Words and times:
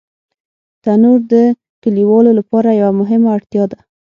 تنور 0.83 1.19
د 1.33 1.33
کلیوالو 1.83 2.31
لپاره 2.39 2.69
یوه 2.81 2.93
مهمه 3.01 3.27
اړتیا 3.37 3.63
ده 3.71 3.79